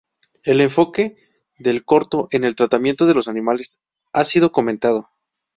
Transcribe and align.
El 0.43 0.61
enfoque 0.61 1.15
del 1.59 1.85
corto 1.85 2.27
en 2.31 2.43
el 2.43 2.55
tratamiento 2.55 3.05
de 3.05 3.13
los 3.13 3.27
animales 3.27 3.81
ha 4.13 4.23
sido 4.23 4.51
comentado. 4.51 5.07